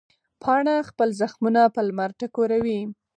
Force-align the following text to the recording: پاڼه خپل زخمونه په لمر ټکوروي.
پاڼه 0.41 0.75
خپل 0.89 1.09
زخمونه 1.21 1.61
په 1.73 1.81
لمر 1.87 2.09
ټکوروي. 2.19 2.79